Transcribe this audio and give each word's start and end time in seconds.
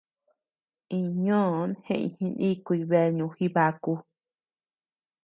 Iñ 0.97 1.05
ñoʼon 1.25 1.69
jeʼëñ 1.85 2.09
jinikuy 2.17 2.81
beanu 2.89 3.25
Jibaku. 3.37 3.93